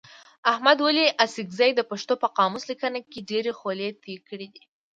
[0.51, 4.63] احمد ولي اڅکزي د پښتو په قاموس لیکنه کي ډېري خولې توی کړي دي.